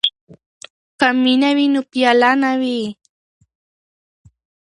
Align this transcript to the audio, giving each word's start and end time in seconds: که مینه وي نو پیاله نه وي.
که 0.99 1.07
مینه 1.23 1.49
وي 1.55 1.65
نو 1.73 1.81
پیاله 1.91 2.31
نه 2.41 2.51
وي. 2.61 2.79